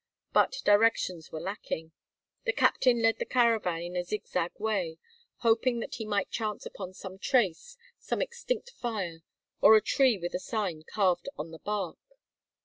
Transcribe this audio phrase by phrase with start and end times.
[0.33, 1.91] But directions were lacking.
[2.45, 4.97] The captain led the caravan in a zigzag way,
[5.41, 9.21] hoping that he might chance upon some trace, some extinct fire,
[9.61, 11.99] or a tree with a sign carved on the bark.